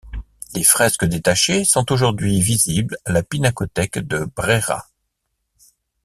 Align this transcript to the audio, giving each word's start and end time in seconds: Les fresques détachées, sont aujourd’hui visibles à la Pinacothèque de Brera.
Les 0.55 0.63
fresques 0.63 1.05
détachées, 1.05 1.63
sont 1.63 1.91
aujourd’hui 1.91 2.41
visibles 2.41 2.97
à 3.05 3.11
la 3.11 3.21
Pinacothèque 3.21 3.99
de 3.99 4.25
Brera. 4.35 4.87